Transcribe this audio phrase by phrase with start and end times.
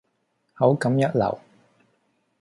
[0.55, 1.39] 口感一流